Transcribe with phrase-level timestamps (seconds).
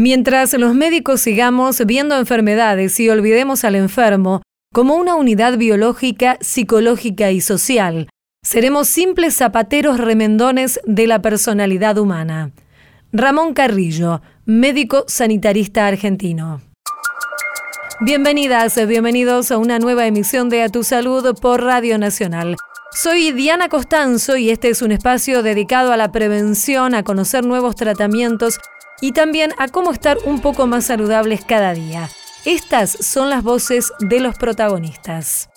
[0.00, 7.32] Mientras los médicos sigamos viendo enfermedades y olvidemos al enfermo como una unidad biológica, psicológica
[7.32, 8.08] y social,
[8.44, 12.52] seremos simples zapateros remendones de la personalidad humana.
[13.10, 16.60] Ramón Carrillo, médico sanitarista argentino.
[17.98, 22.54] Bienvenidas, bienvenidos a una nueva emisión de A Tu Salud por Radio Nacional.
[22.92, 27.74] Soy Diana Costanzo y este es un espacio dedicado a la prevención, a conocer nuevos
[27.74, 28.60] tratamientos
[29.00, 32.08] y también a cómo estar un poco más saludables cada día.
[32.44, 35.50] Estas son las voces de los protagonistas.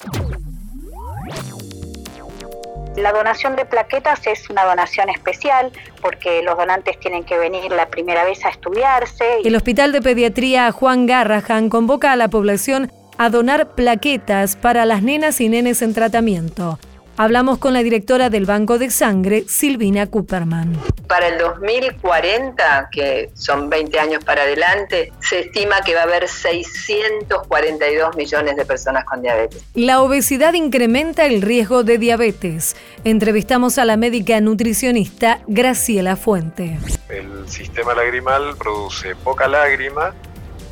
[2.97, 7.87] La donación de plaquetas es una donación especial porque los donantes tienen que venir la
[7.87, 9.39] primera vez a estudiarse.
[9.43, 15.03] El Hospital de Pediatría Juan Garrahan convoca a la población a donar plaquetas para las
[15.03, 16.79] nenas y nenes en tratamiento.
[17.21, 20.75] Hablamos con la directora del Banco de Sangre, Silvina Cooperman.
[21.07, 26.27] Para el 2040, que son 20 años para adelante, se estima que va a haber
[26.27, 29.63] 642 millones de personas con diabetes.
[29.75, 32.75] La obesidad incrementa el riesgo de diabetes.
[33.03, 36.79] Entrevistamos a la médica nutricionista Graciela Fuente.
[37.07, 40.15] El sistema lagrimal produce poca lágrima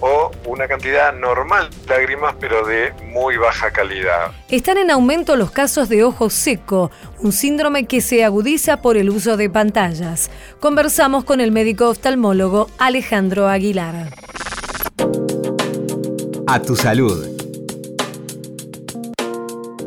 [0.02, 4.31] o una cantidad normal de lágrimas pero de muy baja calidad.
[4.50, 9.09] Están en aumento los casos de ojo seco, un síndrome que se agudiza por el
[9.09, 10.30] uso de pantallas.
[10.59, 14.09] Conversamos con el médico oftalmólogo Alejandro Aguilar.
[16.47, 17.38] A tu salud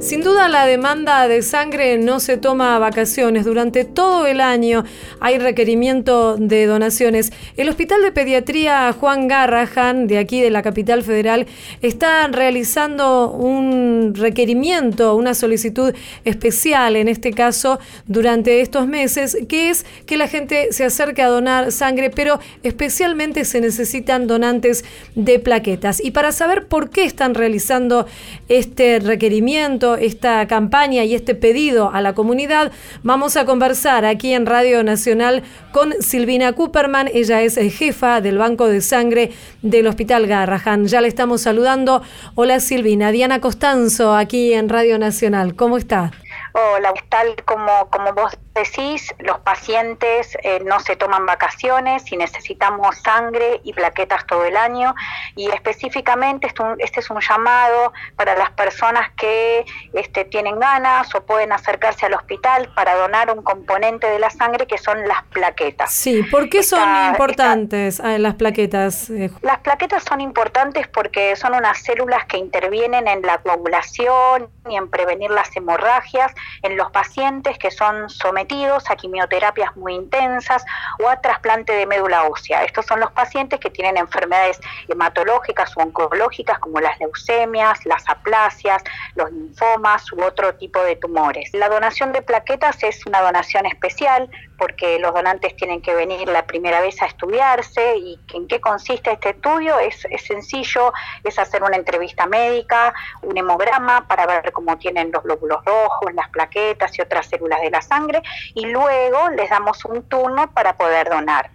[0.03, 3.45] sin duda la demanda de sangre no se toma vacaciones.
[3.45, 4.85] Durante todo el año
[5.21, 7.33] hay requerimiento de donaciones.
[7.57, 11.47] El Hospital de Pediatría Juan Garrahan, de aquí de la capital federal,
[11.83, 15.95] está realizando un requerimiento, una solicitud
[16.25, 17.79] especial, en este caso,
[18.09, 23.45] durante estos meses, que es que la gente se acerque a donar sangre, pero especialmente
[23.45, 26.05] se necesitan donantes de plaquetas.
[26.05, 28.07] Y para saber por qué están realizando
[28.49, 32.73] este requerimiento, esta campaña y este pedido a la comunidad,
[33.03, 37.09] vamos a conversar aquí en Radio Nacional con Silvina Cooperman.
[37.13, 40.87] Ella es jefa del Banco de Sangre del Hospital Garrahan.
[40.87, 42.03] Ya le estamos saludando.
[42.35, 43.13] Hola Silvina.
[43.13, 45.55] Diana Costanzo aquí en Radio Nacional.
[45.55, 46.13] ¿Cómo está?
[46.55, 52.99] Hola, tal como, como vos decís, los pacientes eh, no se toman vacaciones y necesitamos
[52.99, 54.95] sangre y plaquetas todo el año
[55.37, 56.49] y específicamente
[56.79, 59.65] este es un llamado para las personas que
[59.95, 64.67] este, tienen ganas o pueden acercarse al hospital para donar un componente de la sangre
[64.67, 65.93] que son las plaquetas.
[65.93, 69.09] Sí, ¿por qué son importantes ah, las plaquetas?
[69.11, 74.77] Eh, las plaquetas son importantes porque son unas células que intervienen en la coagulación y
[74.77, 76.33] en prevenir las hemorragias
[76.63, 80.65] en los pacientes que son sometidos a quimioterapias muy intensas
[81.03, 82.65] o a trasplante de médula ósea.
[82.65, 88.83] Estos son los pacientes que tienen enfermedades hematológicas o oncológicas como las leucemias, las aplasias,
[89.15, 91.51] los linfomas u otro tipo de tumores.
[91.55, 94.29] La donación de plaquetas es una donación especial
[94.59, 99.13] porque los donantes tienen que venir la primera vez a estudiarse y en qué consiste
[99.13, 100.93] este estudio es, sencillo,
[101.25, 106.29] es hacer una entrevista médica, un hemograma para ver cómo tienen los glóbulos rojos, las
[106.31, 108.23] plaquetas y otras células de la sangre
[108.55, 111.51] y luego les damos un turno para poder donar.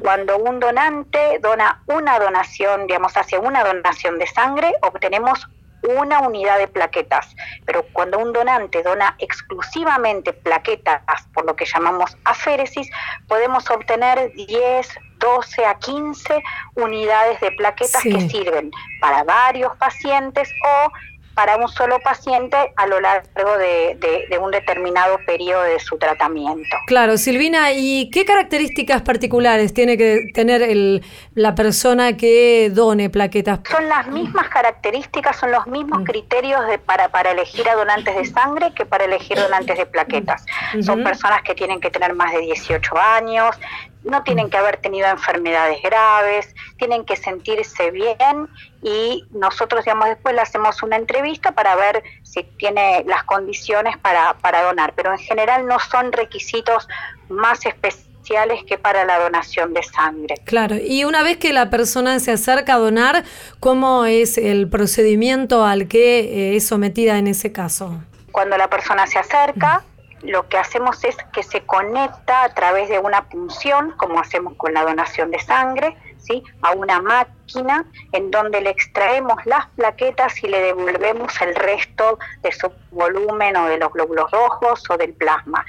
[0.00, 5.46] Cuando un donante dona una donación, digamos, hace una donación de sangre, obtenemos
[5.82, 7.34] una unidad de plaquetas,
[7.66, 11.02] pero cuando un donante dona exclusivamente plaquetas,
[11.34, 12.88] por lo que llamamos aféresis,
[13.28, 16.42] podemos obtener 10, 12 a 15
[16.76, 18.70] unidades de plaquetas que sirven
[19.00, 20.92] para varios pacientes o
[21.34, 26.76] para un solo paciente a lo largo de, un determinado periodo de su tratamiento.
[26.86, 31.04] Claro, Silvina, ¿y qué características particulares tiene que tener el,
[31.34, 33.60] la persona que done plaquetas?
[33.70, 36.04] Son las mismas características, son los mismos mm.
[36.04, 40.44] criterios de, para, para elegir a donantes de sangre que para elegir donantes de plaquetas.
[40.82, 43.56] Son personas que tienen que tener más de 18 años,
[44.04, 48.48] no tienen que haber tenido enfermedades graves, tienen que sentirse bien
[48.82, 54.34] y nosotros, digamos, después le hacemos una entrevista para ver si tiene las condiciones para,
[54.34, 56.88] para donar, pero en general no son requisitos
[57.28, 60.36] más especiales que para la donación de sangre.
[60.44, 63.24] Claro, y una vez que la persona se acerca a donar,
[63.60, 68.02] ¿cómo es el procedimiento al que eh, es sometida en ese caso?
[68.30, 69.84] Cuando la persona se acerca,
[70.22, 74.72] lo que hacemos es que se conecta a través de una punción, como hacemos con
[74.72, 76.42] la donación de sangre, ¿sí?
[76.62, 82.52] a una máquina en donde le extraemos las plaquetas y le devolvemos el resto de
[82.52, 85.64] su volumen o de los glóbulos rojos o del plasma.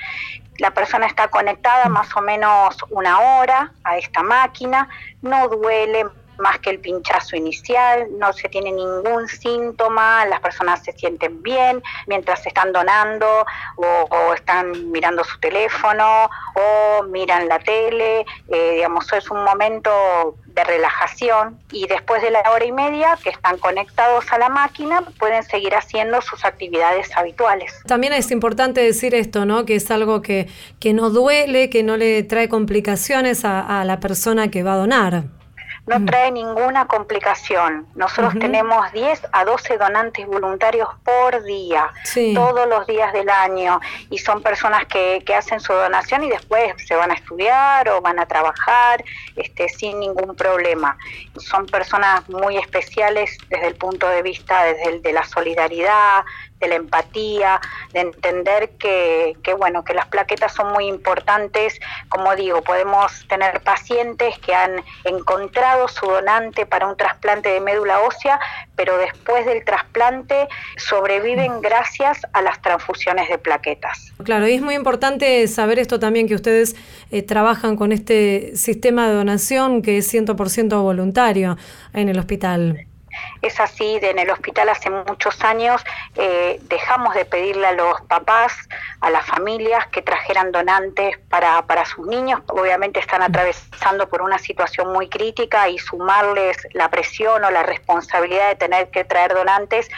[0.60, 4.88] La persona está conectada más o menos una hora a esta máquina,
[5.24, 6.06] no duele
[6.38, 11.82] más que el pinchazo inicial, no se tiene ningún síntoma, las personas se sienten bien
[12.08, 13.46] mientras están donando
[13.76, 20.64] o, están mirando su teléfono o miran la tele, eh, digamos, es un momento de
[20.64, 25.44] relajación y después de la hora y media que están conectados a la máquina pueden
[25.44, 27.82] seguir haciendo sus actividades habituales.
[27.88, 29.66] También es importante decir esto, ¿no?
[29.66, 30.48] Que es algo que,
[30.80, 34.78] que no duele, que no le trae complicaciones a, a la persona que va a
[34.78, 35.24] donar
[35.86, 36.06] no mm.
[36.06, 37.88] trae ninguna complicación.
[37.96, 41.92] Nosotros tenemos 10 a 12 donantes voluntarios por día,
[42.34, 46.74] todos los días del año, y son personas que, que, hacen su donación y después
[46.86, 49.04] se van a estudiar o van a trabajar
[49.36, 50.98] este, sin ningún problema.
[51.38, 56.24] Son personas muy especiales desde el punto de vista desde el de la solidaridad,
[56.63, 57.60] de la empatía,
[57.92, 61.80] de entender que, que, bueno, que las plaquetas son muy importantes.
[62.10, 68.00] Como digo, podemos tener pacientes que han encontrado su donante para un trasplante de médula
[68.01, 68.39] ósea,
[68.75, 74.13] pero después del trasplante sobreviven gracias a las transfusiones de plaquetas.
[74.24, 76.75] Claro, y es muy importante saber esto también, que ustedes
[77.12, 81.57] eh, trabajan con este sistema de donación que es 100% voluntario
[81.94, 82.88] en el hospital.
[83.42, 85.83] Es así, en el hospital hace muchos años
[86.15, 88.54] eh, dejamos de pedirle a los papás,
[89.01, 92.42] a las familias que trajeran donantes para, para sus niños.
[92.48, 98.50] Obviamente están atravesando por una situación muy crítica y sumarles la presión o la responsabilidad
[98.50, 99.89] de tener que traer donantes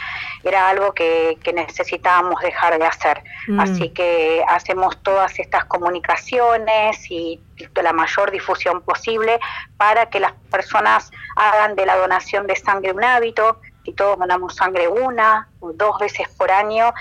[0.44, 3.22] era algo que, necesitábamos dejar de hacer.
[3.48, 3.60] Mm.
[3.60, 7.40] Así que hacemos todas estas comunicaciones y
[7.82, 9.38] la mayor difusión posible
[9.76, 14.56] para que las personas hagan de la donación de sangre un hábito, si todos donamos
[14.56, 16.92] sangre una o dos veces por año,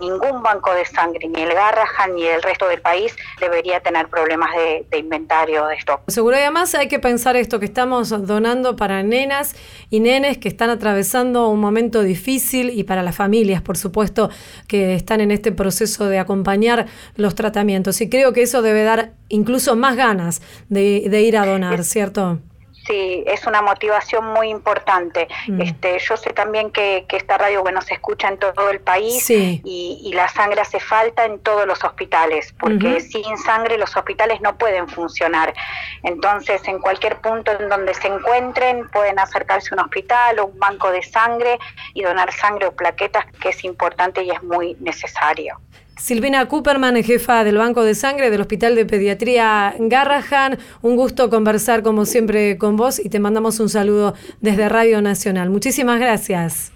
[0.00, 4.50] ningún banco de sangre, ni el Garrahan ni el resto del país, debería tener problemas
[4.90, 6.00] de, inventario de stock.
[6.08, 9.54] Seguro, y además hay que pensar esto, que estamos donando para nenas
[9.88, 14.28] y nenes que están atravesando un momento difícil y para las familias, por supuesto,
[14.66, 18.00] que están en este proceso de acompañar los tratamientos.
[18.00, 22.40] Y creo que eso debe dar incluso más ganas de, de ir a donar, ¿cierto?
[22.86, 25.28] Sí, es una motivación muy importante.
[25.46, 25.60] Mm.
[25.60, 30.10] Este, yo sé también que, esta radio bueno se escucha en todo el país y,
[30.14, 34.88] la sangre hace falta en todos los hospitales, porque sin sangre los hospitales no pueden
[34.88, 35.54] funcionar.
[36.02, 40.58] Entonces, en cualquier punto en donde se encuentren, pueden acercarse a un hospital o un
[40.58, 41.58] banco de sangre
[41.94, 45.58] y donar sangre o plaquetas, que es importante y es muy necesario.
[45.96, 50.58] Silvina Cooperman, jefa del Banco de Sangre del Hospital de Pediatría Garrahan.
[50.80, 55.50] Un gusto conversar como siempre con vos y te mandamos un saludo desde Radio Nacional.
[55.50, 56.72] Muchísimas gracias.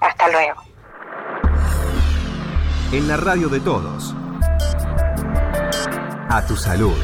[0.00, 0.62] Hasta luego.
[2.92, 4.14] En la radio de todos.
[6.28, 6.94] A tu salud.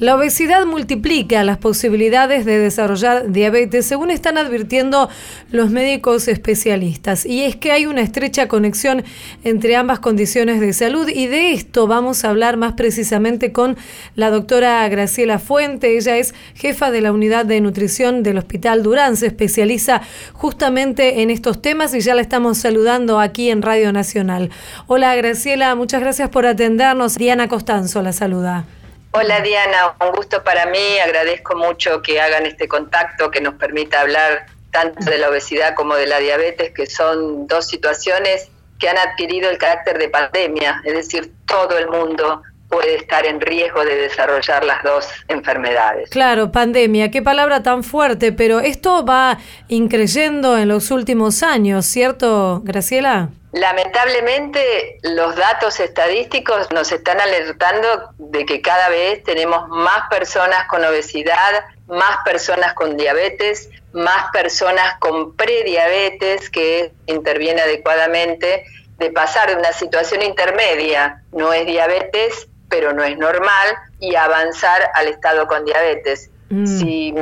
[0.00, 5.08] La obesidad multiplica las posibilidades de desarrollar diabetes, según están advirtiendo
[5.50, 7.26] los médicos especialistas.
[7.26, 9.02] Y es que hay una estrecha conexión
[9.42, 13.76] entre ambas condiciones de salud y de esto vamos a hablar más precisamente con
[14.14, 15.96] la doctora Graciela Fuente.
[15.96, 20.02] Ella es jefa de la unidad de nutrición del Hospital Durán, se especializa
[20.32, 24.50] justamente en estos temas y ya la estamos saludando aquí en Radio Nacional.
[24.86, 27.16] Hola Graciela, muchas gracias por atendernos.
[27.16, 28.64] Diana Costanzo la saluda.
[29.12, 34.02] Hola Diana, un gusto para mí, agradezco mucho que hagan este contacto que nos permita
[34.02, 38.98] hablar tanto de la obesidad como de la diabetes, que son dos situaciones que han
[38.98, 43.96] adquirido el carácter de pandemia, es decir, todo el mundo puede estar en riesgo de
[43.96, 46.10] desarrollar las dos enfermedades.
[46.10, 49.38] Claro, pandemia, qué palabra tan fuerte, pero esto va
[49.68, 53.30] increyendo en los últimos años, ¿cierto, Graciela?
[53.58, 60.84] Lamentablemente los datos estadísticos nos están alertando de que cada vez tenemos más personas con
[60.84, 68.64] obesidad, más personas con diabetes, más personas con prediabetes que interviene adecuadamente,
[68.96, 74.88] de pasar de una situación intermedia, no es diabetes, pero no es normal, y avanzar
[74.94, 76.30] al estado con diabetes.
[76.50, 76.66] Mm.
[76.66, 77.14] Si,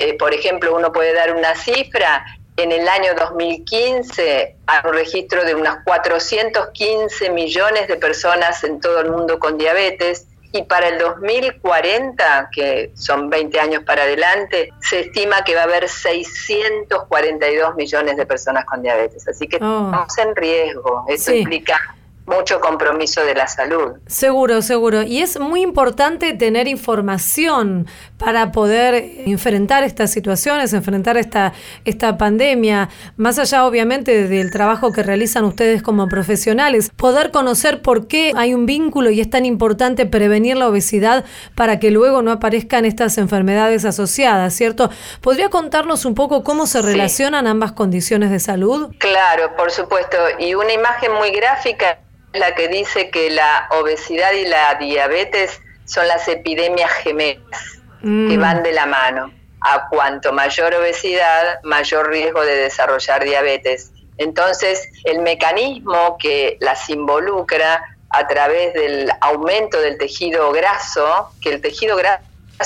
[0.00, 2.24] eh, por ejemplo, uno puede dar una cifra,
[2.56, 9.00] en el año 2015 hay un registro de unas 415 millones de personas en todo
[9.00, 15.00] el mundo con diabetes y para el 2040, que son 20 años para adelante, se
[15.00, 19.26] estima que va a haber 642 millones de personas con diabetes.
[19.26, 19.86] Así que oh.
[19.86, 21.04] estamos en riesgo.
[21.08, 21.96] Eso implica
[22.26, 23.92] mucho compromiso de la salud.
[24.06, 25.02] Seguro, seguro.
[25.02, 27.86] Y es muy importante tener información
[28.18, 28.94] para poder
[29.26, 31.52] enfrentar estas situaciones, enfrentar esta,
[31.84, 38.06] esta pandemia, más allá obviamente del trabajo que realizan ustedes como profesionales, poder conocer por
[38.06, 42.32] qué hay un vínculo y es tan importante prevenir la obesidad para que luego no
[42.32, 44.90] aparezcan estas enfermedades asociadas, ¿cierto?
[45.20, 48.94] ¿Podría contarnos un poco cómo se relacionan ambas condiciones de salud?
[48.98, 50.16] Claro, por supuesto.
[50.38, 51.98] Y una imagen muy gráfica
[52.34, 58.40] la que dice que la obesidad y la diabetes son las epidemias gemelas que mm.
[58.40, 59.32] van de la mano.
[59.60, 63.92] A cuanto mayor obesidad, mayor riesgo de desarrollar diabetes.
[64.18, 71.62] Entonces, el mecanismo que las involucra a través del aumento del tejido graso, que el
[71.62, 72.22] tejido graso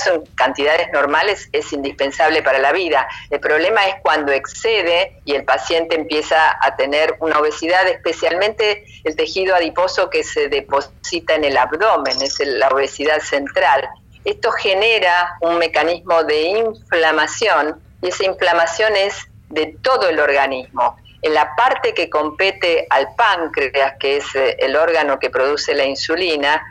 [0.06, 3.08] en cantidades normales es indispensable para la vida.
[3.30, 9.16] El problema es cuando excede y el paciente empieza a tener una obesidad, especialmente el
[9.16, 13.88] tejido adiposo que se deposita en el abdomen, es la obesidad central.
[14.24, 20.96] Esto genera un mecanismo de inflamación y esa inflamación es de todo el organismo.
[21.20, 26.62] En la parte que compete al páncreas, que es el órgano que produce la insulina,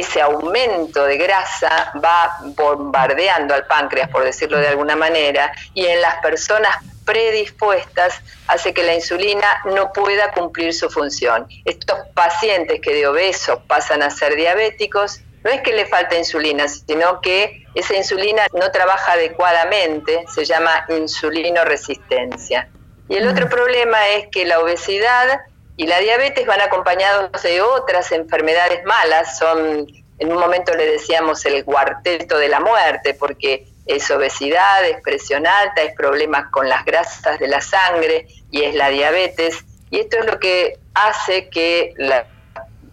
[0.00, 6.00] ese aumento de grasa va bombardeando al páncreas, por decirlo de alguna manera, y en
[6.00, 11.46] las personas predispuestas hace que la insulina no pueda cumplir su función.
[11.64, 16.66] Estos pacientes que de obesos pasan a ser diabéticos, no es que le falta insulina,
[16.68, 22.68] sino que esa insulina no trabaja adecuadamente, se llama insulinoresistencia.
[23.10, 25.40] Y el otro problema es que la obesidad
[25.76, 29.86] y la diabetes van acompañados de otras enfermedades malas, son,
[30.18, 35.46] en un momento le decíamos el cuarteto de la muerte, porque es obesidad, es presión
[35.46, 39.64] alta, es problemas con las grasas de la sangre y es la diabetes.
[39.90, 42.26] Y esto es lo que hace que las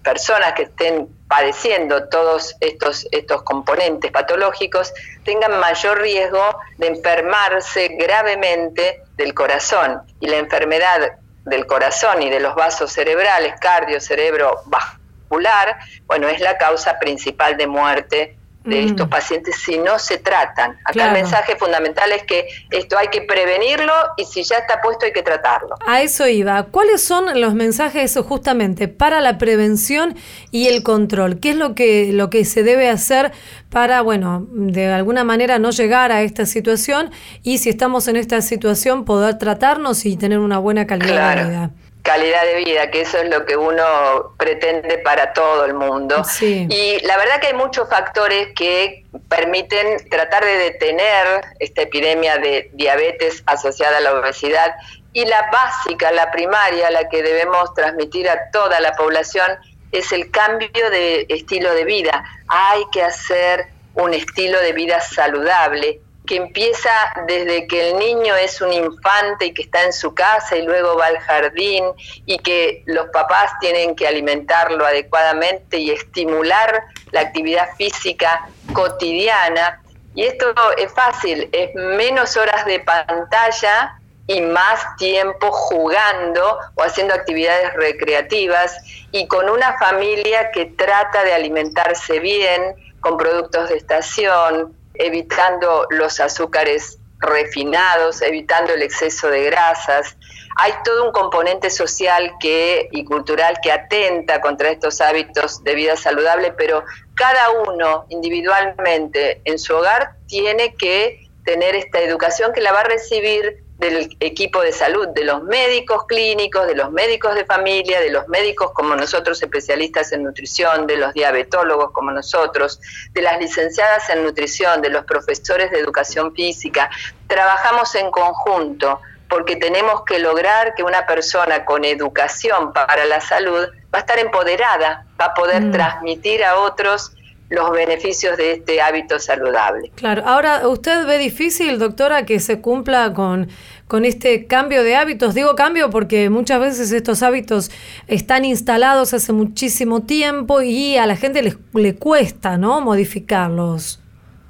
[0.03, 4.91] personas que estén padeciendo todos estos, estos componentes patológicos
[5.23, 6.43] tengan mayor riesgo
[6.77, 10.01] de enfermarse gravemente del corazón.
[10.19, 16.39] Y la enfermedad del corazón y de los vasos cerebrales, cardio, cerebro, vascular, bueno, es
[16.39, 18.87] la causa principal de muerte de mm.
[18.87, 20.77] estos pacientes si no se tratan.
[20.85, 25.05] Acá el mensaje fundamental es que esto hay que prevenirlo y si ya está puesto
[25.05, 25.75] hay que tratarlo.
[25.85, 26.63] A eso iba.
[26.63, 30.15] ¿Cuáles son los mensajes justamente para la prevención
[30.51, 31.39] y el control?
[31.39, 33.31] ¿Qué es lo que, lo que se debe hacer
[33.69, 37.09] para, bueno, de alguna manera no llegar a esta situación
[37.41, 41.71] y si estamos en esta situación poder tratarnos y tener una buena calidad de vida?
[42.01, 46.23] Calidad de vida, que eso es lo que uno pretende para todo el mundo.
[46.41, 52.69] Y la verdad que hay muchos factores que permiten tratar de detener esta epidemia de
[52.73, 54.75] diabetes asociada a la obesidad.
[55.13, 59.51] Y la básica, la primaria, la que debemos transmitir a toda la población,
[59.91, 62.23] es el cambio de estilo de vida.
[62.47, 65.99] Hay que hacer un estilo de vida saludable,
[66.31, 66.89] que empieza
[67.27, 70.95] desde que el niño es un infante y que está en su casa y luego
[70.95, 71.83] va al jardín
[72.25, 79.81] y que los papás tienen que alimentarlo adecuadamente y estimular la actividad física cotidiana.
[80.15, 87.13] Y esto es fácil, es menos horas de pantalla y más tiempo jugando o haciendo
[87.13, 88.73] actividades recreativas
[89.11, 96.19] y con una familia que trata de alimentarse bien, con productos de estación, evitando los
[96.19, 100.17] azúcares refinados, evitando el exceso de grasas.
[100.57, 105.95] Hay todo un componente social que, y cultural que atenta contra estos hábitos de vida
[105.95, 106.83] saludable, pero
[107.15, 112.85] cada uno individualmente en su hogar tiene que tener esta educación que la va a
[112.85, 118.11] recibir del equipo de salud, de los médicos clínicos, de los médicos de familia, de
[118.11, 122.79] los médicos como nosotros especialistas en nutrición, de los diabetólogos como nosotros,
[123.11, 126.91] de las licenciadas en nutrición, de los profesores de educación física.
[127.25, 133.65] Trabajamos en conjunto porque tenemos que lograr que una persona con educación para la salud
[133.93, 135.71] va a estar empoderada, va a poder mm.
[135.71, 137.13] transmitir a otros
[137.51, 139.91] los beneficios de este hábito saludable.
[139.95, 143.49] Claro, ahora usted ve difícil, doctora, que se cumpla con,
[143.91, 145.33] con este cambio de hábitos.
[145.33, 147.71] Digo cambio porque muchas veces estos hábitos
[148.07, 152.79] están instalados hace muchísimo tiempo y a la gente le, le cuesta, ¿no?
[152.79, 153.99] Modificarlos.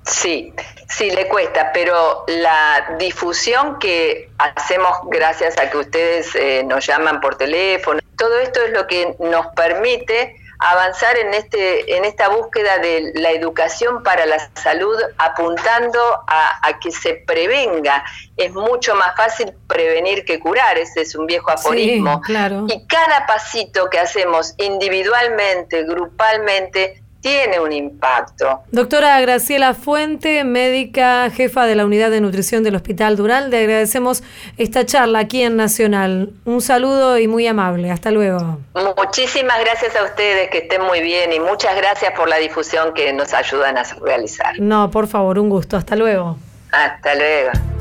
[0.04, 0.54] Sí,
[0.88, 7.20] sí, le cuesta, pero la difusión que hacemos gracias a que ustedes eh, nos llaman
[7.20, 12.78] por teléfono, todo esto es lo que nos permite avanzar en, este, en esta búsqueda
[12.78, 18.04] de la educación para la salud, apuntando a, que se prevenga.
[18.38, 22.22] Es mucho más fácil prevenir que curar, ese es un viejo aforismo.
[22.22, 22.66] claro.
[22.70, 28.62] Y cada pasito que hacemos individualmente, grupalmente, tiene un impacto.
[28.72, 34.24] Doctora Graciela Fuente, médica jefa de la unidad de nutrición del Hospital Dural, le agradecemos
[34.58, 36.32] esta charla aquí en Nacional.
[36.46, 37.92] Un saludo y muy amable.
[37.92, 38.60] Hasta luego.
[38.98, 43.14] Muchísimas gracias a ustedes, que estén muy bien y muchas gracias por la difusión que
[43.14, 44.60] nos ayudan a realizar.
[44.60, 45.78] No, por favor, un gusto.
[45.78, 46.38] Hasta luego.
[46.72, 47.81] Hasta luego.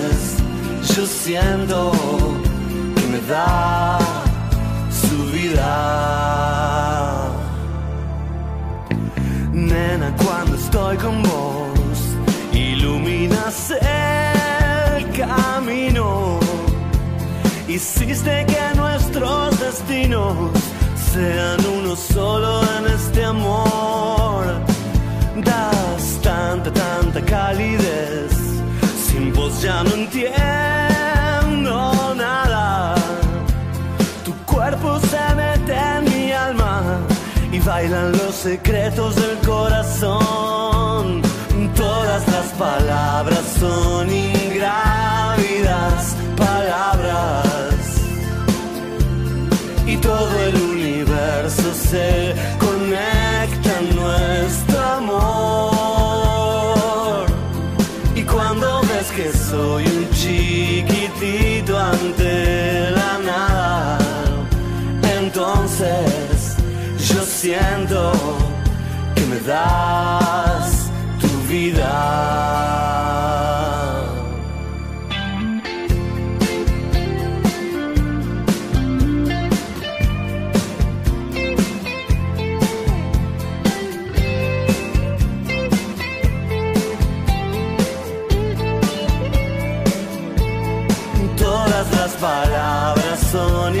[0.95, 1.91] yo siento
[2.95, 3.99] que me da
[4.89, 5.71] su vida.
[9.51, 11.99] Nena, cuando estoy con vos,
[12.51, 16.39] iluminas el camino.
[17.67, 20.35] Hiciste que nuestros destinos
[21.13, 24.43] sean uno solo en este amor.
[25.37, 28.30] Das tanta, tanta calidez.
[29.11, 30.31] Sin vos ya no entiendo
[32.15, 32.95] nada.
[34.23, 36.81] Tu cuerpo se mete en mi alma
[37.51, 41.21] y bailan los secretos del corazón.
[41.75, 44.09] Todas las palabras son
[69.45, 72.91] das tu vida.
[91.37, 93.75] Todas las palabras son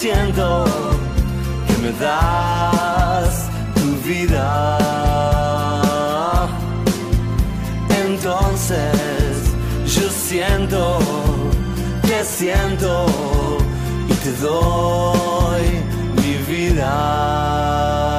[0.00, 0.64] siento
[1.66, 4.78] que me das tu vida.
[8.06, 9.32] Entonces
[9.86, 10.98] yo siento,
[12.02, 13.06] te siento
[14.08, 15.64] y te doy
[16.16, 18.17] mi vida.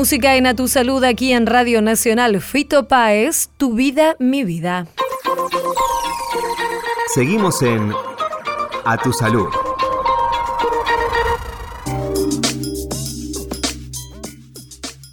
[0.00, 2.40] Música en A Tu Salud aquí en Radio Nacional.
[2.40, 4.86] Fito Páez, Tu Vida, Mi Vida.
[7.12, 7.92] Seguimos en
[8.86, 9.48] A Tu Salud.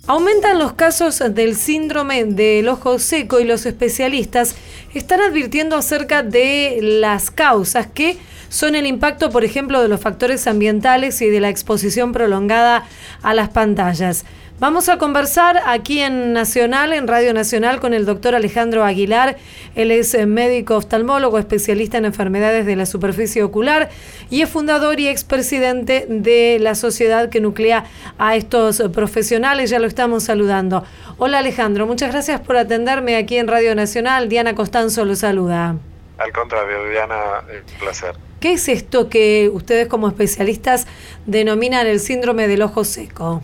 [0.08, 4.56] Aumentan los casos del síndrome del ojo seco y los especialistas
[4.94, 10.48] están advirtiendo acerca de las causas que son el impacto, por ejemplo, de los factores
[10.48, 12.86] ambientales y de la exposición prolongada
[13.22, 14.24] a las pantallas.
[14.60, 19.38] Vamos a conversar aquí en Nacional, en Radio Nacional, con el doctor Alejandro Aguilar.
[19.76, 23.90] Él es eh, médico oftalmólogo, especialista en enfermedades de la superficie ocular
[24.32, 27.86] y es fundador y expresidente de la sociedad que nuclea
[28.18, 29.70] a estos profesionales.
[29.70, 30.84] Ya lo estamos saludando.
[31.20, 34.28] Hola Alejandro, muchas gracias por atenderme aquí en Radio Nacional.
[34.28, 35.76] Diana Costanzo lo saluda.
[36.18, 38.16] Al contrario, Diana, un placer.
[38.40, 40.88] ¿Qué es esto que ustedes como especialistas
[41.28, 43.44] denominan el síndrome del ojo seco?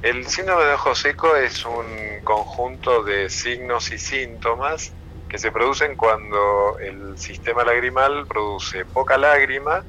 [0.00, 4.96] El síndrome de ojo seco es un conjunto de signos y síntomas
[5.28, 9.84] que se producen cuando el sistema lagrimal produce poca lágrima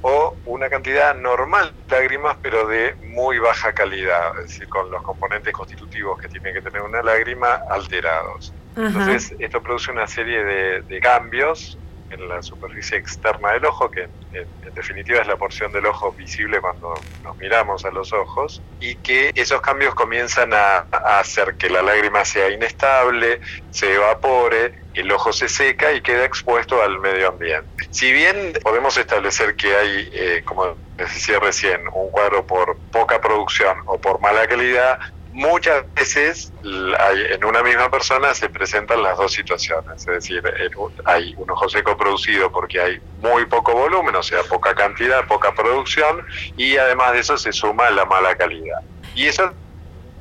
[0.00, 5.02] o una cantidad normal de lágrimas pero de muy baja calidad, es decir, con los
[5.02, 8.54] componentes constitutivos que tiene que tener una lágrima alterados.
[8.76, 14.08] Entonces, esto produce una serie de, de cambios en la superficie externa del ojo, que
[14.32, 16.94] en, definitiva es la porción del ojo visible cuando
[17.24, 20.86] nos miramos a los ojos, y que esos cambios comienzan a,
[21.18, 23.40] hacer que la lágrima sea inestable,
[23.70, 27.68] se evapore, el ojo se seca y queda expuesto al medio ambiente.
[27.90, 33.76] Si bien podemos establecer que hay, eh, como decía recién, un cuadro por poca producción
[33.86, 34.98] o por mala calidad,
[35.38, 40.42] muchas veces en una misma persona se presentan las dos situaciones, es decir,
[41.04, 45.54] hay un ojo seco producido porque hay muy poco volumen, o sea, poca cantidad, poca
[45.54, 48.80] producción, y además de eso se suma la mala calidad.
[49.14, 49.52] Y eso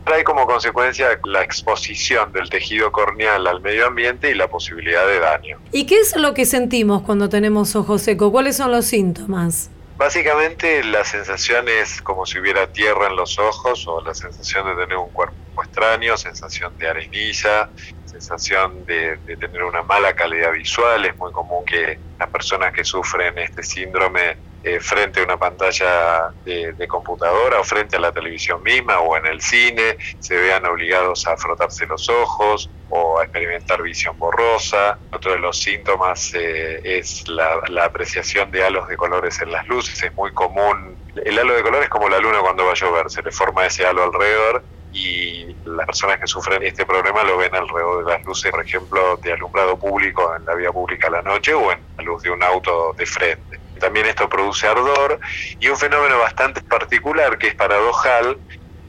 [0.06, 5.20] trae como consecuencia la exposición del tejido corneal al medio ambiente y la posibilidad de
[5.20, 5.58] daño.
[5.72, 8.32] ¿Y qué es lo que sentimos cuando tenemos ojo seco?
[8.32, 9.72] ¿Cuáles son los síntomas?
[9.98, 14.76] Básicamente la sensación es como si hubiera tierra en los ojos o la sensación de
[14.84, 17.72] tener un cuerpo extraño, sensación de arenilla,
[18.08, 21.06] sensación de, tener una mala calidad visual.
[21.06, 26.32] Es muy común que las personas que sufren este síndrome eh, frente a una pantalla
[26.44, 31.28] de, computadora o frente a la televisión misma o en el cine se vean obligados
[31.28, 34.98] a frotarse los ojos o a experimentar visión borrosa.
[35.12, 40.02] Otro de los síntomas eh, es la, apreciación de halos de colores en las luces.
[40.02, 40.98] Es muy común.
[41.24, 43.66] El halo de color es como la luna cuando va a llover, se le forma
[43.66, 48.24] ese halo alrededor y las personas que sufren este problema lo ven alrededor de las
[48.26, 51.80] luces, por ejemplo, de alumbrado público en la vía pública a la noche o en
[51.98, 53.60] la luz de un auto de frente.
[53.80, 55.20] También esto produce ardor
[55.60, 58.38] y un fenómeno bastante particular que es paradojal,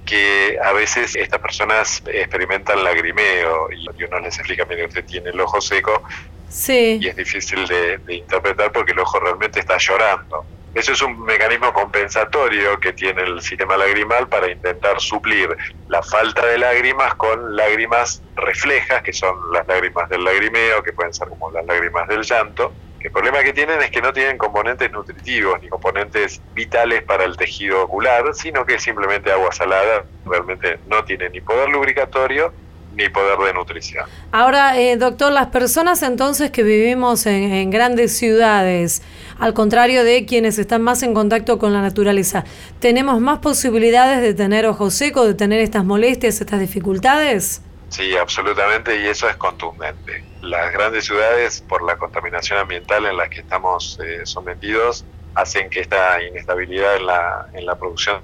[0.06, 5.40] que a veces estas personas experimentan lagrimeo y uno les explica, mire, usted tiene el
[5.40, 6.02] ojo seco
[6.48, 6.98] sí.
[7.02, 10.46] y es difícil de, de interpretar porque el ojo realmente está llorando.
[10.78, 15.48] Eso es un mecanismo compensatorio que tiene el sistema lagrimal para intentar suplir
[15.88, 21.12] la falta de lágrimas con lágrimas reflejas, que son las lágrimas del lagrimeo, que pueden
[21.12, 22.76] ser como las lágrimas del llanto.
[23.00, 27.36] El problema que tienen es que no tienen componentes nutritivos ni componentes vitales para el
[27.36, 32.54] tejido ocular, sino que es simplemente agua salada, realmente no tiene ni poder lubricatorio
[32.94, 34.06] ni poder de nutrición.
[34.32, 39.02] Ahora, eh, doctor, las personas entonces que vivimos en, grandes ciudades,
[39.38, 42.44] al contrario de quienes están más en contacto con la naturaleza,
[42.80, 47.62] ¿tenemos más posibilidades de tener ojo seco, de tener estas molestias, estas dificultades?
[47.88, 50.24] Sí, absolutamente, y eso es contundente.
[50.42, 55.80] Las grandes ciudades, por la contaminación ambiental en la que estamos eh, sometidos, hacen que
[55.80, 58.20] esta inestabilidad en la, en la producción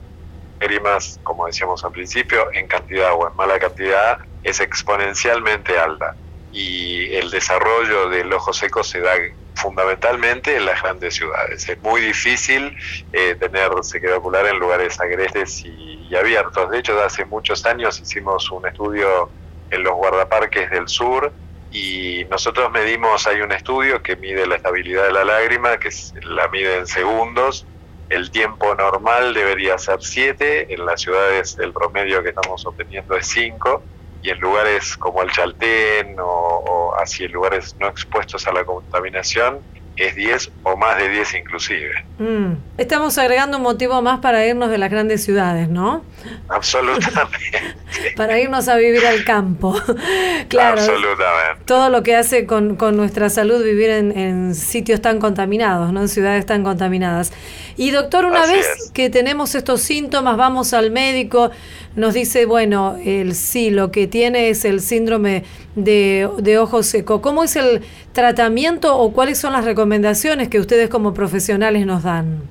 [0.58, 6.14] de como decíamos al principio, en cantidad o en mala cantidad, es exponencialmente alta
[6.52, 9.14] y el desarrollo del ojo seco se da
[9.56, 11.68] fundamentalmente en las grandes ciudades.
[11.68, 12.76] Es muy difícil
[13.12, 16.70] eh, tener sequedad ocular en lugares agrestes y, abiertos.
[16.70, 19.30] De hecho, hace muchos años hicimos un estudio
[19.70, 21.32] en los guardaparques del sur
[21.72, 25.88] y nosotros medimos, hay un estudio que mide la estabilidad de la lágrima, que
[26.22, 27.66] la mide en segundos.
[28.10, 33.26] El tiempo normal debería ser 7, en las ciudades el promedio que estamos obteniendo es
[33.26, 33.82] 5
[34.24, 38.64] y en lugares como el Chaltén o, o así en lugares no expuestos a la
[38.64, 39.60] contaminación
[39.96, 42.04] es 10 o más de 10 inclusive.
[42.18, 42.54] Mm.
[42.78, 46.04] Estamos agregando un motivo más para irnos de las grandes ciudades, ¿no?
[46.48, 47.38] Absolutamente.
[48.16, 49.74] para irnos a vivir al campo.
[50.48, 50.80] claro.
[50.80, 51.64] Absolutamente.
[51.64, 56.00] Todo lo que hace con, con nuestra salud vivir en, en, sitios tan contaminados, ¿no?
[56.00, 57.32] En ciudades tan contaminadas.
[57.76, 61.50] Y doctor, una vez que tenemos estos síntomas, vamos al médico,
[61.96, 65.44] nos dice, bueno, el sí, lo que tiene es el síndrome
[65.76, 67.22] de, ojo seco.
[67.22, 72.42] ¿Cómo es el tratamiento o cuáles son las recomendaciones que ustedes como profesionales nos dan?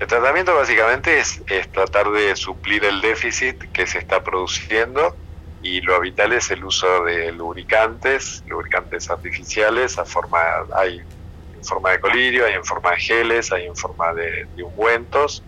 [0.00, 5.14] El tratamiento básicamente es, es tratar de suplir el déficit que se está produciendo
[5.62, 10.40] y lo habitual es el uso de lubricantes, lubricantes artificiales, a forma,
[10.74, 11.00] hay
[11.54, 15.42] en forma de colirio, hay en forma de geles, hay en forma de, de ungüentos.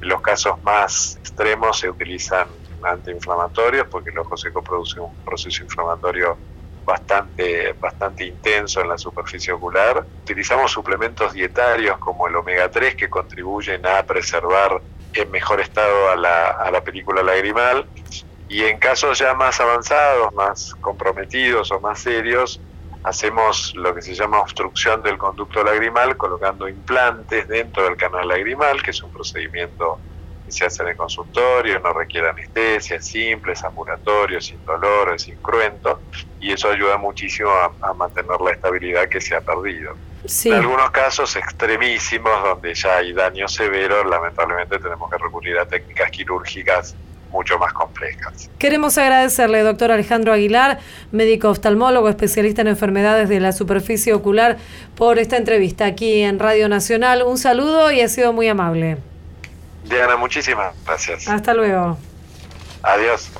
[0.00, 2.46] En los casos más extremos se utilizan
[2.86, 6.38] antiinflamatorios porque el ojo seco produce un proceso inflamatorio
[6.84, 10.06] bastante, bastante intenso en la superficie ocular.
[10.22, 16.16] Utilizamos suplementos dietarios como el omega 3 que contribuyen a preservar en mejor estado a
[16.16, 17.90] la, a la película lagrimal
[18.48, 22.62] y en casos ya más avanzados, más comprometidos o más serios,
[23.02, 28.82] hacemos lo que se llama obstrucción del conducto lagrimal colocando implantes dentro del canal lagrimal,
[28.82, 30.02] que es un procedimiento
[30.46, 35.12] que se hace en el consultorio, no requiere anestesia, es simple, es ambulatorio, sin dolor,
[35.14, 36.00] es incruento,
[36.40, 39.94] y eso ayuda muchísimo a, mantener la estabilidad que se ha perdido.
[40.44, 46.10] En algunos casos extremísimos, donde ya hay daño severo, lamentablemente tenemos que recurrir a técnicas
[46.10, 46.96] quirúrgicas
[47.30, 48.50] mucho más complejas.
[48.58, 50.78] Queremos agradecerle, doctor Alejandro Aguilar,
[51.12, 54.56] médico oftalmólogo, especialista en enfermedades de la superficie ocular,
[54.94, 57.22] por esta entrevista aquí en Radio Nacional.
[57.22, 58.98] Un saludo y ha sido muy amable.
[59.88, 61.28] Diana, muchísimas gracias.
[61.28, 61.98] Hasta luego.
[62.82, 63.30] Adiós.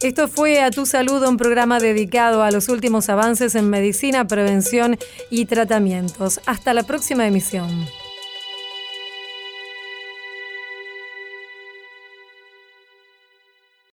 [0.00, 4.98] Esto fue A Tu Salud, un programa dedicado a los últimos avances en medicina, prevención
[5.30, 6.40] y tratamientos.
[6.46, 7.86] Hasta la próxima emisión.